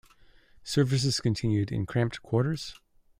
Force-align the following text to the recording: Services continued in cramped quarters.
Services 0.63 1.19
continued 1.19 1.71
in 1.71 1.85
cramped 1.85 2.23
quarters. 2.23 2.73